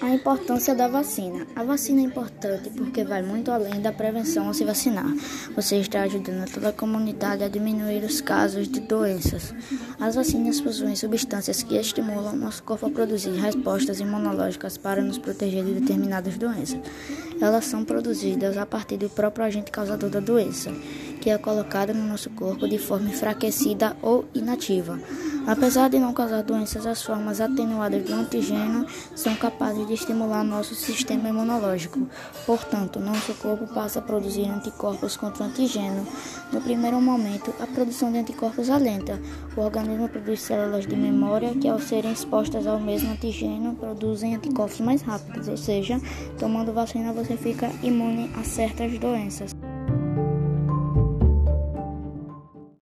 A 0.00 0.14
importância 0.14 0.76
da 0.76 0.86
vacina. 0.86 1.44
A 1.56 1.64
vacina 1.64 2.00
é 2.00 2.04
importante 2.04 2.70
porque 2.70 3.02
vai 3.02 3.20
muito 3.20 3.50
além 3.50 3.80
da 3.82 3.92
prevenção 3.92 4.46
ao 4.46 4.54
se 4.54 4.64
vacinar. 4.64 5.12
Você 5.56 5.76
está 5.76 6.02
ajudando 6.02 6.48
toda 6.48 6.68
a 6.68 6.72
comunidade 6.72 7.42
a 7.42 7.48
diminuir 7.48 8.04
os 8.04 8.20
casos 8.20 8.68
de 8.68 8.78
doenças. 8.78 9.52
As 9.98 10.14
vacinas 10.14 10.60
possuem 10.60 10.94
substâncias 10.94 11.64
que 11.64 11.76
estimulam 11.76 12.36
nosso 12.36 12.62
corpo 12.62 12.86
a 12.86 12.90
produzir 12.90 13.32
respostas 13.32 13.98
imunológicas 13.98 14.78
para 14.78 15.02
nos 15.02 15.18
proteger 15.18 15.64
de 15.64 15.74
determinadas 15.74 16.38
doenças. 16.38 16.78
Elas 17.40 17.64
são 17.64 17.84
produzidas 17.84 18.56
a 18.56 18.64
partir 18.64 18.98
do 18.98 19.10
próprio 19.10 19.44
agente 19.44 19.72
causador 19.72 20.10
da 20.10 20.20
doença, 20.20 20.70
que 21.20 21.28
é 21.28 21.36
colocado 21.36 21.92
no 21.92 22.04
nosso 22.04 22.30
corpo 22.30 22.68
de 22.68 22.78
forma 22.78 23.10
enfraquecida 23.10 23.96
ou 24.00 24.24
inativa. 24.32 24.98
Apesar 25.48 25.88
de 25.88 25.98
não 25.98 26.12
causar 26.12 26.42
doenças, 26.42 26.84
as 26.84 27.02
formas 27.02 27.40
atenuadas 27.40 28.04
do 28.04 28.12
antígeno 28.12 28.84
são 29.16 29.34
capazes 29.34 29.86
de 29.86 29.94
estimular 29.94 30.44
nosso 30.44 30.74
sistema 30.74 31.30
imunológico. 31.30 32.06
Portanto, 32.44 33.00
nosso 33.00 33.32
corpo 33.32 33.66
passa 33.72 33.98
a 33.98 34.02
produzir 34.02 34.46
anticorpos 34.46 35.16
contra 35.16 35.44
o 35.44 35.46
antígeno. 35.46 36.06
No 36.52 36.60
primeiro 36.60 37.00
momento, 37.00 37.50
a 37.60 37.66
produção 37.66 38.12
de 38.12 38.18
anticorpos 38.18 38.68
é 38.68 38.76
lenta. 38.76 39.18
O 39.56 39.62
organismo 39.62 40.06
produz 40.06 40.42
células 40.42 40.86
de 40.86 40.94
memória 40.94 41.54
que, 41.54 41.66
ao 41.66 41.80
serem 41.80 42.12
expostas 42.12 42.66
ao 42.66 42.78
mesmo 42.78 43.10
antígeno, 43.10 43.74
produzem 43.74 44.34
anticorpos 44.34 44.80
mais 44.80 45.00
rápidos, 45.00 45.48
ou 45.48 45.56
seja, 45.56 45.98
tomando 46.38 46.74
vacina 46.74 47.10
você 47.10 47.38
fica 47.38 47.70
imune 47.82 48.30
a 48.38 48.44
certas 48.44 48.98
doenças. 48.98 49.67